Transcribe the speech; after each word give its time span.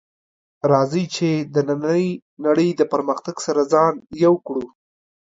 راځئ 0.71 1.05
چې 1.15 1.29
د 1.53 1.55
نننۍ 1.67 2.05
نړۍ 2.45 2.69
د 2.75 2.81
پرمختګ 2.93 3.35
سره 3.45 3.61
ځان 3.73 3.93
یو 4.23 4.33
کړو 4.45 4.65